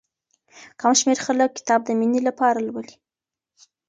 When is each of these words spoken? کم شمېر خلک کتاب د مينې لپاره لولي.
کم 0.79 0.91
شمېر 0.99 1.17
خلک 1.25 1.49
کتاب 1.59 1.79
د 1.85 1.89
مينې 1.99 2.21
لپاره 2.27 2.59
لولي. 2.67 2.95